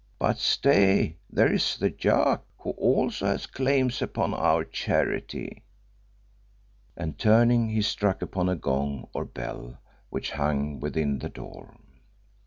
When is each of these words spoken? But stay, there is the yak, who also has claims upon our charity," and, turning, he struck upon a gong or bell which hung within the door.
But 0.17 0.39
stay, 0.39 1.17
there 1.29 1.53
is 1.53 1.77
the 1.77 1.91
yak, 2.01 2.41
who 2.57 2.71
also 2.71 3.27
has 3.27 3.45
claims 3.45 4.01
upon 4.01 4.33
our 4.33 4.63
charity," 4.63 5.61
and, 6.97 7.19
turning, 7.19 7.69
he 7.69 7.83
struck 7.83 8.23
upon 8.23 8.49
a 8.49 8.55
gong 8.55 9.07
or 9.13 9.25
bell 9.25 9.77
which 10.09 10.31
hung 10.31 10.79
within 10.79 11.19
the 11.19 11.29
door. 11.29 11.77